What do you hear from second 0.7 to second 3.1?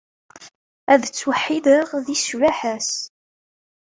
Ad ttweḥḥideɣ di ccbaḥa-s.